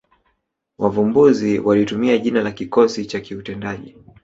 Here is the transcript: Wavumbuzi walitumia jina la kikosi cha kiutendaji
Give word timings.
Wavumbuzi 0.77 1.59
walitumia 1.59 2.17
jina 2.17 2.41
la 2.41 2.51
kikosi 2.51 3.05
cha 3.05 3.19
kiutendaji 3.19 3.95